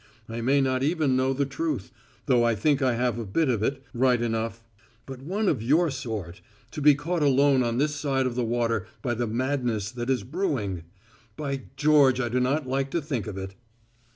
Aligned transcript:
I 0.27 0.41
may 0.41 0.61
not 0.61 0.81
even 0.81 1.15
know 1.15 1.31
the 1.31 1.45
truth, 1.45 1.91
though 2.25 2.43
I 2.43 2.55
think 2.55 2.81
I 2.81 2.95
have 2.95 3.19
a 3.19 3.23
bit 3.23 3.49
of 3.49 3.61
it, 3.61 3.83
right 3.93 4.19
enough. 4.19 4.63
But 5.05 5.21
one 5.21 5.47
of 5.47 5.61
your 5.61 5.91
sort 5.91 6.41
to 6.71 6.81
be 6.81 6.95
caught 6.95 7.21
alone 7.21 7.61
on 7.61 7.77
this 7.77 7.93
side 7.93 8.25
of 8.25 8.33
the 8.33 8.43
water 8.43 8.87
by 9.03 9.13
the 9.13 9.27
madness 9.27 9.91
that 9.91 10.09
is 10.09 10.23
brewing! 10.23 10.85
By 11.37 11.65
George, 11.75 12.19
I 12.19 12.29
do 12.29 12.39
not 12.39 12.65
like 12.65 12.89
to 12.89 13.01
think 13.03 13.27
of 13.27 13.37
it!" 13.37 13.53